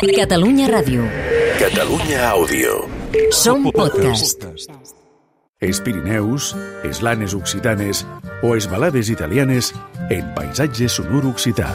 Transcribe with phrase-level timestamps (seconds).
[0.00, 1.04] Catalunya Ràdio.
[1.60, 2.88] Catalunya Àudio.
[3.30, 4.46] Som podcast.
[5.60, 8.00] Els Pirineus, les lanes occitanes
[8.42, 9.72] o les balades italianes
[10.08, 11.68] en paisatge sonor occità.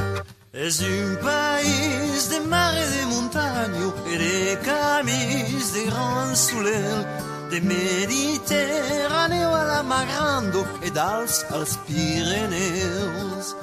[0.52, 7.06] És un país de mar i de muntanya i de camins de gran soler,
[7.50, 13.54] de Mediterràneo a la Magrando i d'Alps als Pirineus.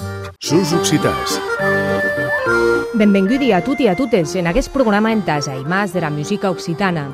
[0.41, 1.39] Sus occitans.
[2.95, 6.11] Benvinguts a tutti i a totes en aquest programa en tasa i mas de la
[6.11, 7.11] música occitana.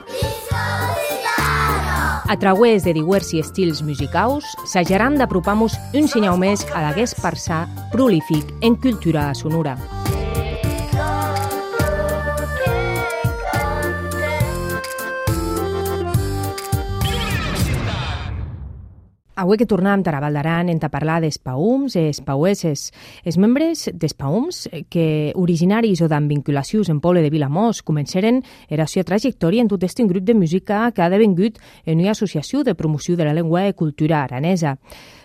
[2.31, 8.55] A través de diversos estils musicals, s'ajaran d'apropar-nos un senyal més a l'aguest parçà prolífic
[8.63, 10.00] en cultura sonora.
[19.41, 21.95] Avui que tornem a Raval d'Aran hem de parlar d'espaums.
[21.97, 24.59] Els membres d'espaums,
[24.93, 29.71] que originaris o d'amb vinculacions en poble de Vilamós, començaren era la seva trajectòria en
[29.73, 33.33] tot aquest grup de música que ha devengut en una associació de promoció de la
[33.33, 34.77] llengua i cultura aranesa.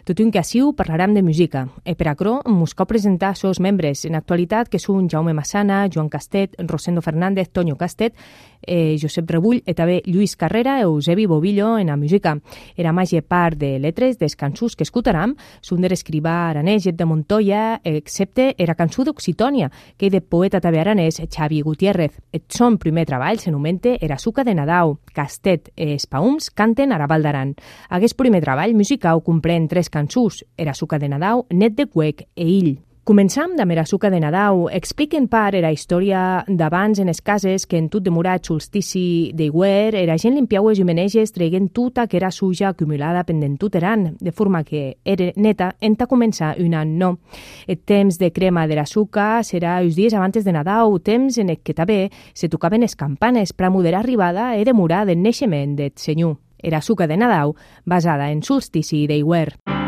[0.06, 1.64] Tot un que aciu parlarem de música.
[1.82, 6.12] E per acro mos cal presentar els membres en actualitat que són Jaume Massana, Joan
[6.14, 8.14] Castet, Rosendo Fernández, Toño Castet,
[8.62, 12.36] eh, Josep Rebull i també Lluís Carrera i Eusebi Bobillo en la música.
[12.78, 18.54] Era major part de letres cançons que escoltarem són de l'escrivà aranès de Montoya, excepte
[18.58, 22.14] era cançó d'Occitònia, que de poeta també aranès Xavi Gutiérrez.
[22.32, 25.00] Et son primer treball s'anomenta Era suca de Nadau.
[25.16, 27.56] Castet i Espaums canten a Raval d'Aran.
[27.90, 32.50] Aquest primer treball musical comprèn tres cançons, Era suca de Nadau, Net de Cuec e
[32.60, 32.76] Ill.
[33.06, 34.64] Començam de Merasuca de Nadau.
[34.74, 40.16] Expliquen part era història d'abans en les cases que en tot demorat solstici d'Iguer era
[40.18, 44.64] gent limpiaues i meneges traient tota que era suja acumulada pendent tot eran, de forma
[44.66, 47.20] que era neta en ta començar un any no.
[47.68, 51.54] El temps de crema de la suca serà els dies abans de Nadau, temps en
[51.54, 55.78] el que també se tocaven les campanes per a moderar arribada e demorar del naixement
[55.78, 56.40] del senyor.
[56.58, 57.54] Era suca de Nadau
[57.86, 59.60] basada en solstici d'Iguer.
[59.62, 59.85] Tan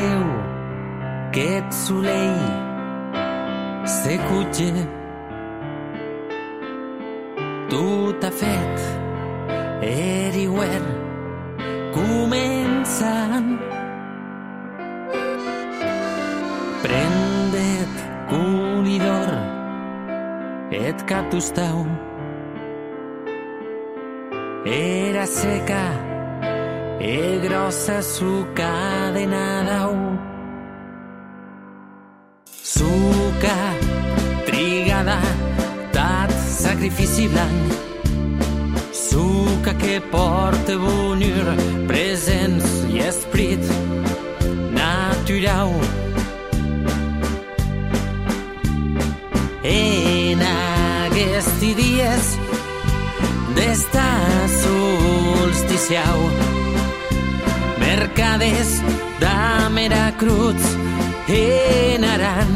[0.00, 0.24] leu
[1.32, 2.40] que et soleil
[3.84, 4.72] se cutge.
[7.70, 7.84] Tu
[8.20, 8.78] t'ha fet
[9.82, 10.84] eriuer
[11.96, 13.50] començant.
[16.84, 17.96] Prendet
[18.32, 19.30] conidor
[20.72, 21.84] et cap tostau.
[24.66, 26.09] Era seca
[27.00, 29.96] e grossa suca de Nadau.
[32.62, 33.56] Suca
[34.44, 35.18] trigada,
[35.92, 37.72] tat sacrifici blanc.
[38.92, 41.56] Suca que porta bonur,
[41.86, 43.64] presents i esprit
[44.76, 45.72] natural.
[49.64, 52.36] En aquests dies
[53.56, 54.06] d'esta
[54.60, 56.28] solsticiau
[57.90, 58.70] Merkadez
[59.18, 60.64] damera krutz
[61.26, 62.52] enaran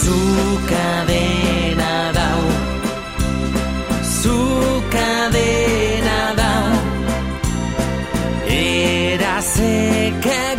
[0.00, 2.42] Zuka dena dau
[4.20, 6.72] Zuka dena dau
[8.48, 10.57] Era zekak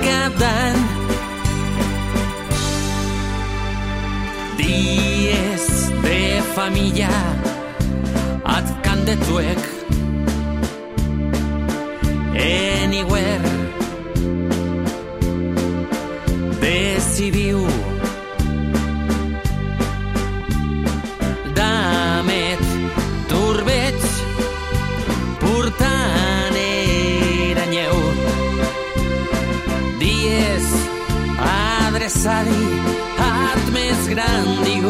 [0.00, 0.78] en qui a cap d'any
[4.56, 5.66] dies
[6.02, 7.12] de família
[8.44, 9.80] at can de tuec
[32.00, 32.60] adreçadi
[33.20, 34.88] at més gran diu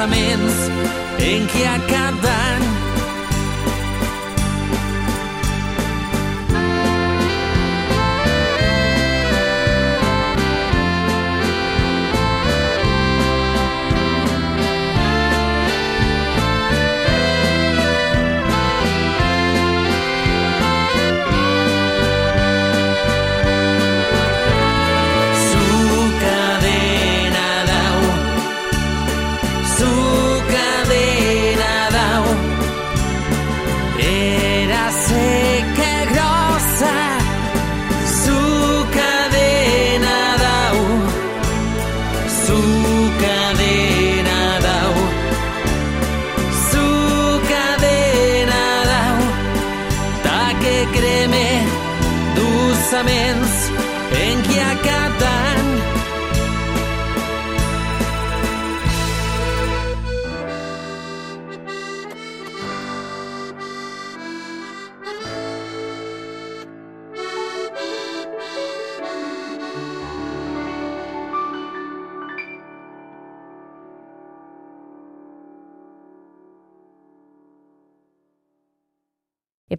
[0.00, 0.60] d'ossaments
[1.20, 2.39] en què a cada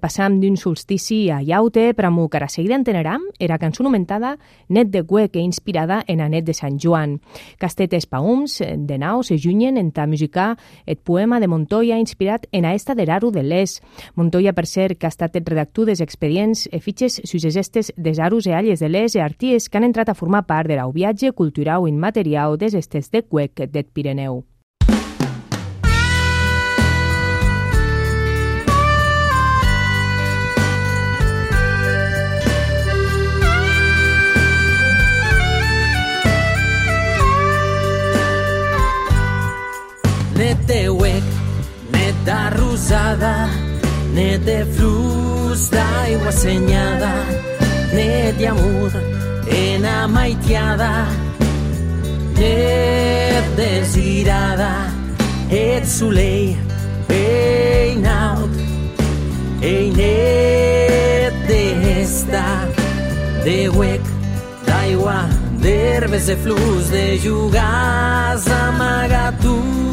[0.01, 4.37] passam d'un solstici a iaute per a cara seguida enteneram era cançó nomentada
[4.67, 7.21] Net de Cuec e inspirada en a Net de Sant Joan.
[7.57, 12.65] Castet espaums de nau se junyen en ta musicar et poema de Montoya inspirat en
[12.65, 13.81] a esta d'Eraru de l'Es.
[14.15, 17.93] Montoya, per ser, que ha estat el redactor des expedients e fitxes sus es estes
[17.95, 20.81] des arus e alles de l'Es e arties que han entrat a formar part del
[20.91, 24.50] viatge cultural immaterial des estes de Cuec det Pireneu.
[44.21, 47.11] Net de flus d'aigua senyada,
[47.95, 48.93] net d'amor
[49.61, 50.91] en amaitiada,
[52.37, 54.73] net desirada,
[55.49, 56.57] et soleil
[57.09, 58.53] peinaut,
[59.61, 62.47] ei net d'esta,
[63.45, 64.11] de huec,
[64.67, 65.21] d'aigua,
[65.63, 69.90] d'herbes de flus, de jugars amagatus.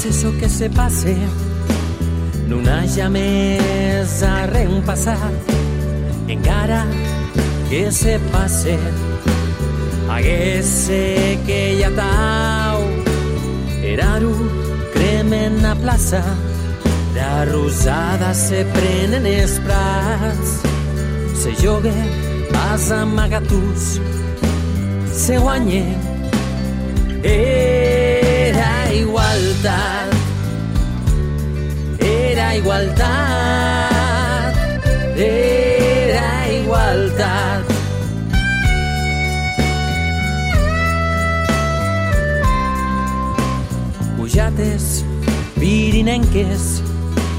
[0.00, 1.14] Passe so que se passe,
[2.48, 5.50] non haja més a reempassat,
[6.26, 6.86] encara
[7.68, 8.78] que se passe,
[10.08, 12.80] haguesse que ja tau,
[13.84, 14.32] eraru
[14.94, 16.24] cremen a plaça,
[17.12, 20.54] de rosada se prenen els prats,
[21.42, 21.92] se jogue
[22.72, 24.00] as amagatus,
[25.12, 25.84] se guanye
[27.20, 27.69] era
[29.20, 30.12] igualtat,
[31.98, 34.54] era igualtat,
[35.16, 37.64] era igualtat.
[44.16, 45.04] Pujates
[45.58, 46.82] pirinenques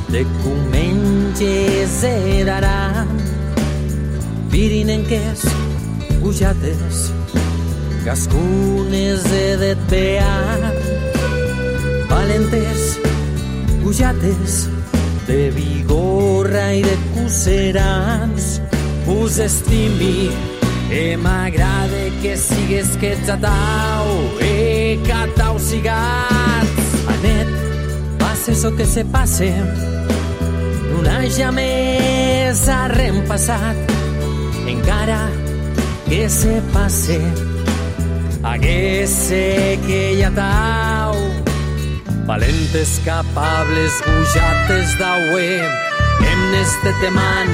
[0.10, 3.08] de comenges heredaran
[4.52, 5.40] pirinenques
[6.22, 7.12] pujates
[8.04, 10.61] cascunes de pear
[12.32, 13.00] valentes
[13.84, 14.70] pujates
[15.28, 18.62] de vigorra i de cuserans
[19.08, 20.32] us estimi
[20.90, 24.08] e m'agrada que sigues que xatau
[24.40, 27.48] e catau sigats anet
[28.20, 29.52] passe so que se passe
[30.92, 33.78] non haja més a reempassat
[34.68, 35.28] encara
[36.08, 37.20] que se passe
[38.44, 40.91] haguesse que ja tau
[42.26, 45.62] valentes capables bujates d'aue
[46.26, 47.48] hemnes de teman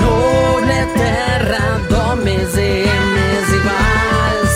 [0.00, 4.54] noble terra d'homes i hemnes iguals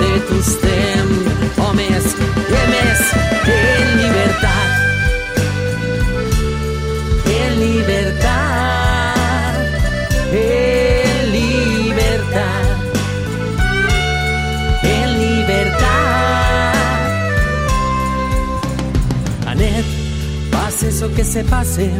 [0.00, 3.02] de tus temps homes i hemnes
[3.58, 4.85] en llibertat
[21.26, 21.90] se pase,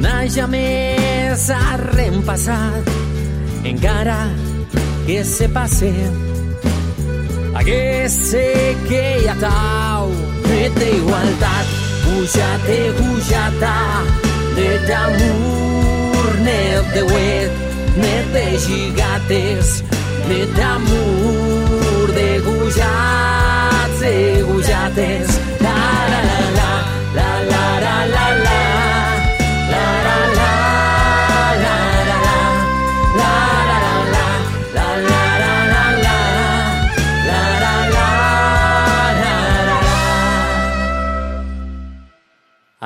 [0.00, 2.72] no haya més a reempassar,
[3.68, 4.16] encara
[5.06, 5.92] que se passe,
[7.54, 8.46] haguesse
[8.88, 10.08] que hi ha tau
[10.48, 11.66] net d'igualtat
[12.06, 13.76] pujate pujata
[14.56, 17.52] net d'amor net de wet
[18.00, 19.82] net de gigates
[20.30, 24.16] net d'amor de gujats de
[24.48, 25.21] gujates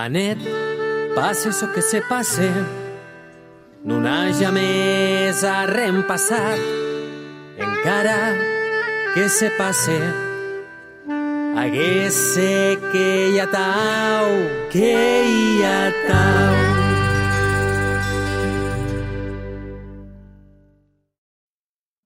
[0.07, 0.39] Anet,
[1.17, 2.47] passe so que se passe,
[3.83, 6.53] no n'haja més a reempassar,
[7.59, 8.15] encara
[9.17, 9.97] que se passe,
[11.59, 14.31] haguesse que hi ha tau,
[14.71, 14.93] que
[15.27, 16.55] hi ha tau.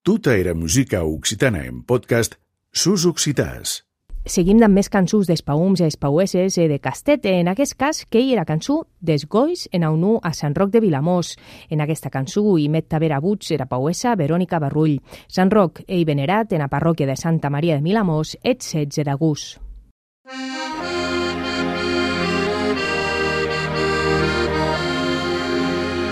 [0.01, 2.41] Tuta era música occitana en podcast
[2.73, 3.90] Sus Occitàs.
[4.29, 7.25] Seguim amb més cançons d'espaums i espaueses eh, de Castet.
[7.25, 11.39] En aquest cas, que hi era cançó d'Esgois en aunú a Sant Roc de Vilamós.
[11.71, 14.99] En aquesta cançó hi met Tavera Buts era pauesa Verònica Barrull.
[15.27, 19.57] Sant Roc ei venerat en la parròquia de Santa Maria de Vilamós et 16 d'agost.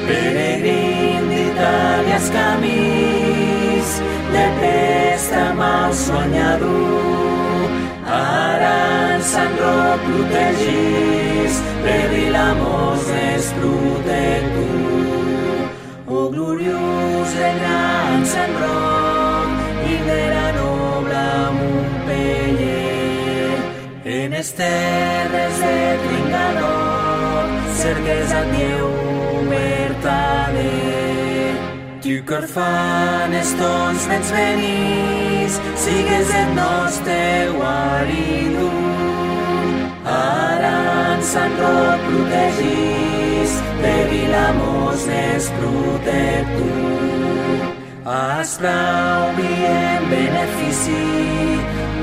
[0.09, 3.99] Peregrin d'Itàlia camins
[4.33, 7.38] de pesta mal soñador.
[8.19, 8.75] Ara
[9.15, 14.97] en Sant Roc protegís, per Vilamós és protector.
[16.19, 19.51] O gloriós de gran Sant Roc
[19.93, 21.27] i de la noble
[21.59, 23.53] Montpellier.
[24.19, 25.79] En es terres de
[27.89, 28.89] cerques a Déu
[29.49, 31.08] vertader.
[32.09, 37.17] Duc orfanes tons nens venís, sigues el nostre
[37.53, 38.69] guaridu.
[40.09, 40.71] Ara
[41.11, 46.89] en Sant Roc protegis, de Vilamós n'és protector.
[48.17, 51.05] Esbrau i en benefici,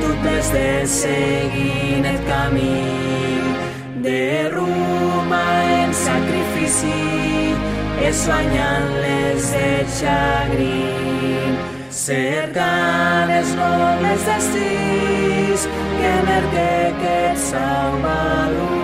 [0.04, 2.78] tu t'has de seguir el camí.
[4.06, 5.46] De Roma
[5.82, 7.02] en sacrifici,
[8.04, 11.56] es guanyant les de xagrin.
[11.96, 15.62] Cercant els nobles destins
[15.98, 18.76] que merque aquest Salvador.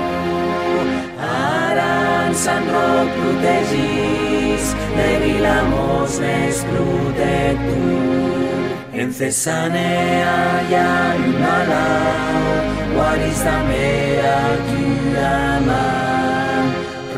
[1.28, 1.92] Ara
[2.28, 4.64] en Sant Roc protegís,
[4.96, 8.02] de Vilamós n'és protector.
[9.02, 10.36] En Cesanea
[10.70, 10.98] hi ha
[11.30, 12.52] una lau,
[12.96, 13.96] guaris també
[14.34, 14.38] a
[15.32, 15.91] ama.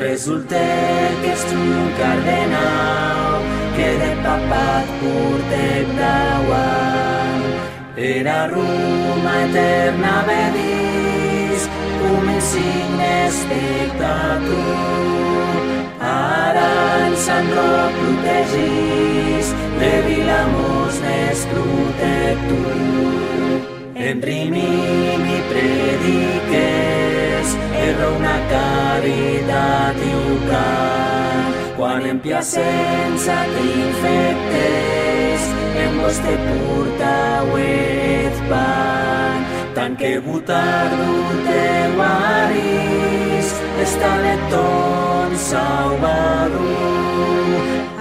[0.04, 0.60] Resulta
[1.24, 3.44] que és un cardenal
[3.76, 7.46] que de papat portet dauant.
[8.08, 11.62] Era Roma eterna vedís,
[12.02, 14.52] com el signe espectator.
[16.10, 16.68] Ara
[17.06, 19.48] en Sant Roc protegís,
[19.80, 22.76] de Vilamós n'és protector.
[24.10, 27.03] En Rimini prediques,
[27.88, 31.44] erra una caritat iucar.
[31.78, 35.42] Quan en piacenza t'infectes,
[35.84, 37.16] en vos te purta
[37.60, 39.38] et pan.
[39.76, 41.16] Tant que butardu
[41.48, 43.48] te guaris,
[43.86, 46.70] estaleton salvadu.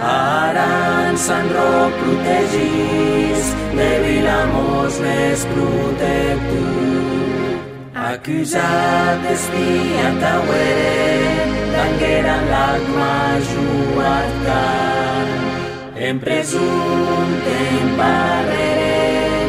[0.03, 0.69] Ara
[1.09, 7.22] en Sant roc protegis, de Vilamos les protectus.
[8.03, 15.29] Accusat espiant hauere, tangueran l'alma juartan.
[16.09, 19.47] En presunte en barrere,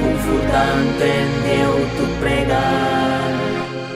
[0.00, 3.30] confortant en Déu tu pregar.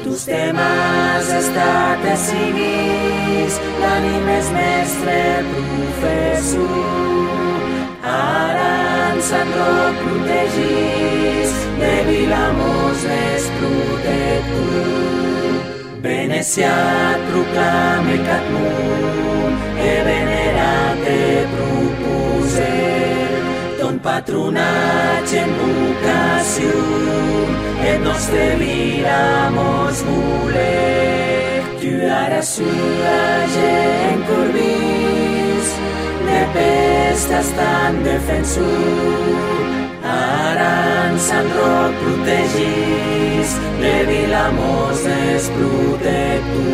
[0.04, 5.18] Tus temes estat decidis, l'ànim és mestre
[5.50, 7.26] professor.
[8.06, 14.92] Ara en Sant Roc protegís, de Vilamós és protector.
[16.06, 21.20] Veneciat proclame cat munt, e venerat e
[21.54, 22.72] proposé.
[23.80, 26.74] Ton patronatge en vocació,
[27.90, 31.64] et nostre Vilamós voler.
[31.80, 33.18] Tu ara sua
[33.56, 34.95] gent corbís,
[36.36, 39.36] tempestes tan defensut.
[40.04, 40.72] Ara
[41.08, 46.64] en Sant Roc protegis, de Vilamós desprotecto.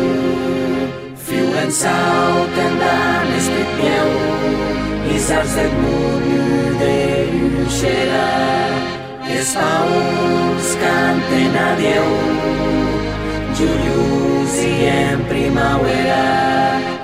[1.25, 4.09] Fiu en sau, tendan escrit meu,
[5.13, 6.97] i saps d'Edmund de
[7.33, 8.27] Lluixera.
[9.39, 12.09] És paons canten a Déu,
[13.63, 13.65] i
[14.91, 16.25] en primavera,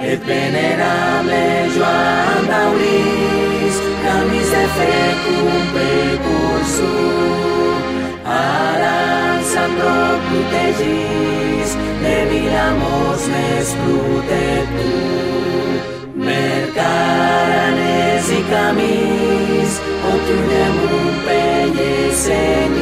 [0.02, 1.44] et venerable
[1.76, 7.74] Joan d'Auris, camis de fred un precursor.
[8.26, 9.00] Ara
[9.80, 11.70] Roc protegís,
[12.04, 15.70] de Vilamors més protector.
[16.28, 19.74] Mercaraners i camins,
[20.12, 21.92] on trobem un pelle
[22.26, 22.79] senyor.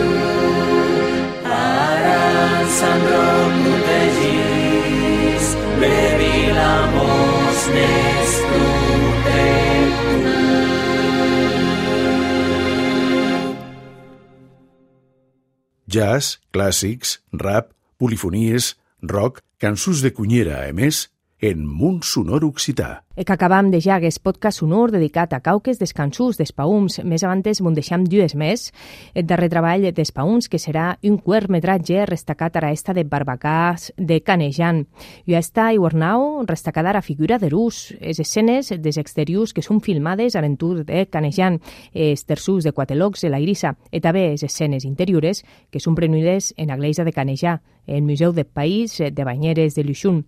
[15.88, 21.08] Jazz, clàssics, rap, polifonies, rock, cançons de cunyera, a més,
[21.42, 23.07] en Munt Sonor Occità.
[23.18, 27.00] E que acabam de ja aquest podcast sonor dedicat a cauques d'escansús d'espaums.
[27.02, 28.68] Més avantes m'ho deixam dues més.
[29.18, 33.88] El darrer treball d'espaums, que serà un quart metratge restacat a la esta de Barbacàs
[33.98, 34.84] de Canejan.
[35.26, 37.96] I a esta i Warnau restacada a la figura de l'ús.
[37.98, 41.58] Les escenes des exteriors que són filmades a l'entur de Canejan,
[41.98, 45.42] els terços de Quatelocs de la Irissa, i també les escenes interiores
[45.74, 47.58] que són prenudes en la Gleisa de Canejà,
[47.88, 50.22] el Museu de País de Banyeres de Luixun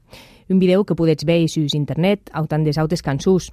[0.49, 3.51] un video que podets veure sus internet au tant des autes cançús.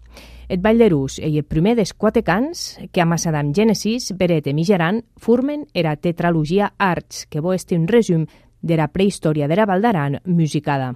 [0.49, 4.47] Et Ball de Rus e el primer des quatre cants que a Massadam Genesis, Beret
[4.47, 8.27] e Mijaran formen era tetralogia Arts, que bo este un resum
[8.63, 10.95] de la prehistòria de la Val d'Aran musicada.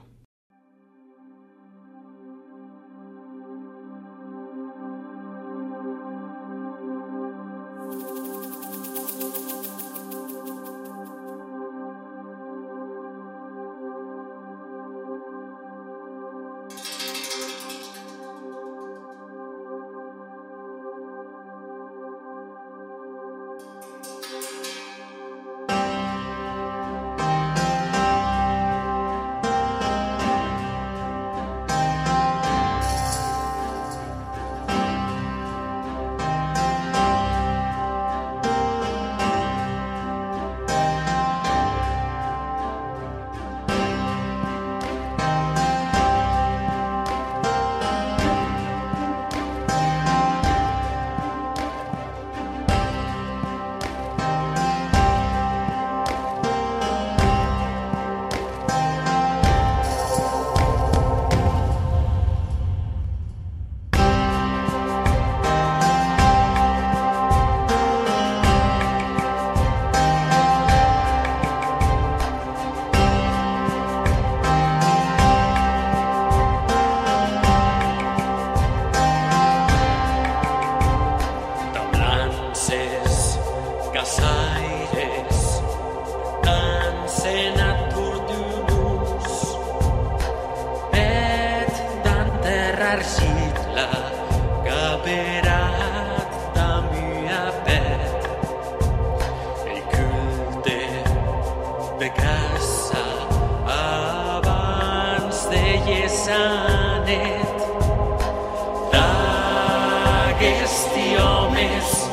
[111.60, 112.08] Homes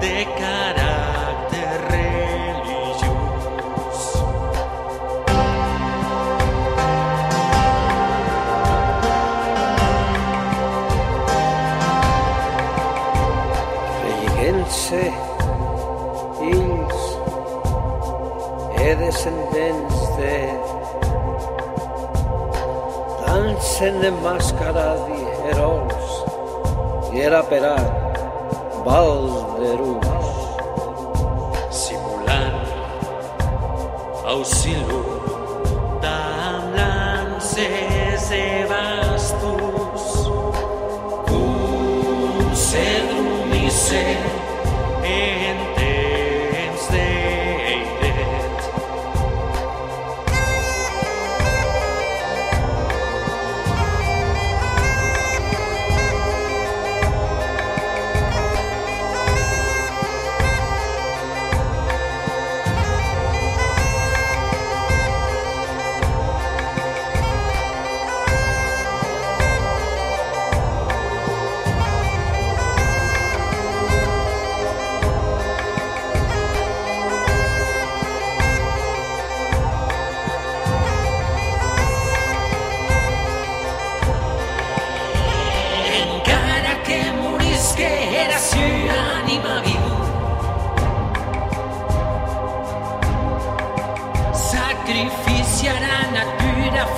[0.00, 3.10] de caràcter religiós.
[14.02, 15.04] Relleguent-se
[16.52, 17.00] ells
[18.78, 20.36] e descendents de
[23.26, 26.10] dansen de mascaradi herols
[27.12, 28.03] i era perat
[28.84, 30.04] vals de rus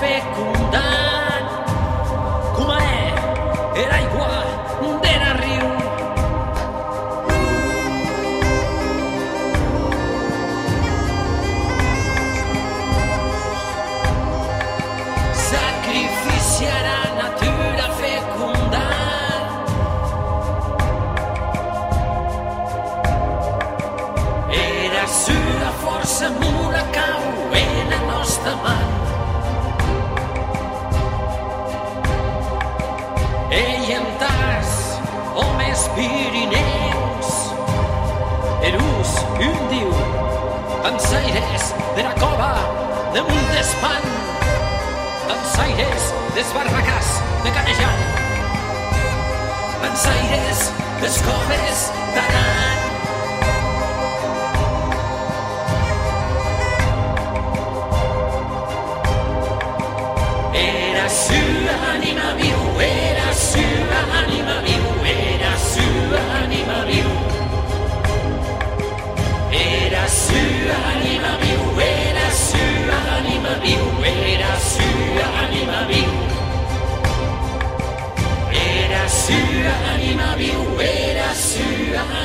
[0.00, 0.95] fecundar.
[43.66, 44.02] De Montespan,
[45.28, 47.08] dansaires des barracàs
[47.44, 48.00] de Canejant,
[51.00, 52.78] des coves d'Aran.
[60.54, 61.42] Era su
[61.94, 63.66] anima viu, era su
[64.22, 65.88] anima viu, era su
[66.42, 67.10] anima viu.
[69.52, 71.15] Era su anima viu, era su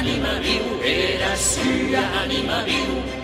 [0.02, 1.62] anima viu, era su
[2.24, 3.21] anima viu.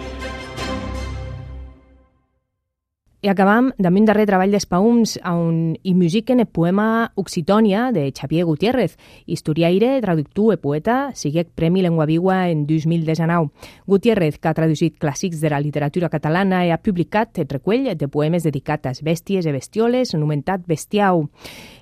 [3.25, 8.43] I acabam amb un darrer treball d'Espaums on hi musiquen el poema Occitònia de Xavier
[8.45, 8.93] Gutiérrez,
[9.25, 13.49] historiaire, traductor e poeta, siguec Premi Lengua Viva en 2019.
[13.89, 18.07] Gutiérrez, que ha traduït clàssics de la literatura catalana i ha publicat el recull de
[18.07, 21.25] poemes dedicat a bèsties i bestioles, anomenat Bestiau.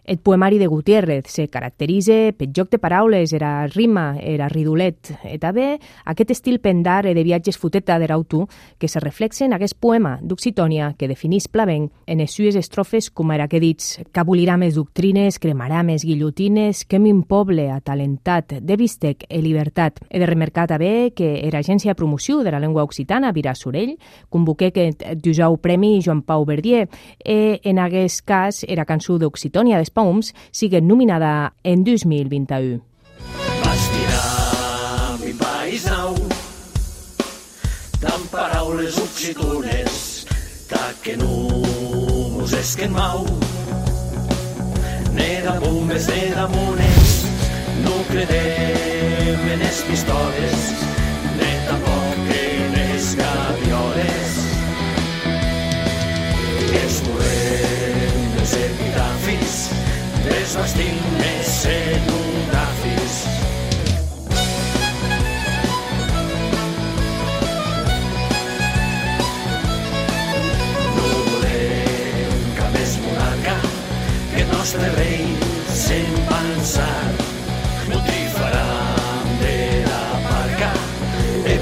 [0.05, 5.39] El poemari de Gutiérrez se caracteritza per joc de paraules, era rima, era ridulet, e
[5.41, 8.45] també aquest estil pendar e de viatges futeta de l'autor
[8.77, 13.33] que se reflexen en aquest poema d'Occitònia que definís Plavent en les sues estrofes com
[13.33, 19.25] era que dits «Cabulirà més doctrines, cremarà més guillotines, que min poble atalentat de bistec
[19.25, 20.03] e libertat».
[20.11, 23.95] He de remarcar també que era agència de promoció de la llengua occitana, Vira Sorell,
[24.29, 26.85] convoqué que d'usau Premi Joan Pau Verdier,
[27.25, 32.81] e en aquest cas era cançó d'Occitònia d'Espaums, sigue nominada en 2021.
[33.63, 36.15] Bastirà mi país nou
[38.05, 40.25] amb paraules occitones
[40.67, 41.31] ta que no
[42.35, 43.23] mos esquen mau
[45.15, 47.15] ne de bombes, ne de mones
[47.85, 50.69] no credem en les pistoles
[51.39, 54.39] ne tampoc en les gavioles
[56.83, 59.14] es volem els epitafis
[60.29, 63.15] les bastim més cenografis
[70.95, 73.57] No volem cap més monarca
[74.33, 75.25] que el nostre rei
[75.85, 76.91] se'n pensar.
[78.05, 79.57] Trifaram de
[79.87, 80.71] la barca
[81.45, 81.57] e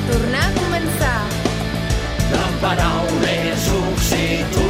[0.00, 1.20] tornar a començar.
[2.42, 4.63] amb paraules occitunes,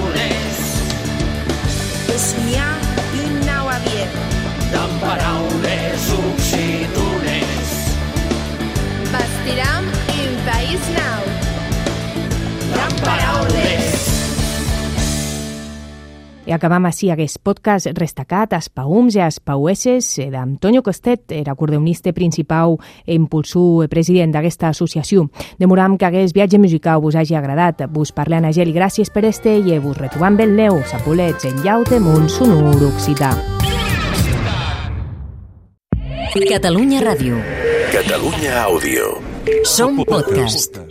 [16.44, 21.54] I acabam així aquest podcast restacat a Espaums i a Espaueses eh, d'Antonio Costet, era
[21.54, 22.76] acordeonista principal
[23.06, 25.30] e impulsor e president d'aquesta associació.
[25.58, 27.86] Demoram que aquest viatge musical vos hagi agradat.
[27.88, 32.00] Vos parle Ana Geli, gràcies per este i vos retrobam ben neu, sapolets en llaute
[32.00, 33.32] munt sonor occità.
[36.34, 37.38] Catalunya Ràdio.
[37.92, 39.14] Catalunya Àudio.
[39.64, 40.82] Som podcast.